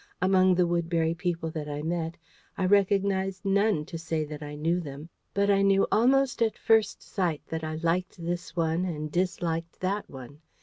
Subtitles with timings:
[0.19, 2.17] Among the Woodbury people that I met,
[2.57, 7.03] I recognised none to say that I knew them; but I knew almost at first
[7.03, 10.39] sight that I liked this one and disliked that one.